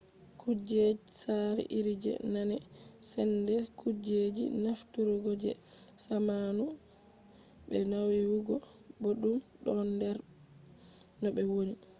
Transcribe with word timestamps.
kujej 0.41 0.93
sare 1.21 1.61
iri 1.77 1.93
je 2.03 2.11
nane 2.33 2.57
sende 3.09 3.55
kujeji 3.79 4.43
nafturgo 4.63 5.31
je 5.43 5.51
zamanu 6.07 6.65
be 7.69 7.77
naiwugo 7.89 8.55
boddum 9.01 9.37
don 9.65 9.87
der 10.01 10.17
no 11.21 11.27
be 11.35 11.41
woni 11.51 11.75